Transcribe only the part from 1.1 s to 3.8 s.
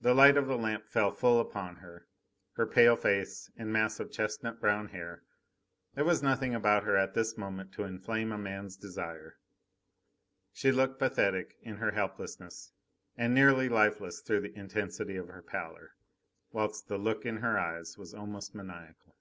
full upon her, her pale face, and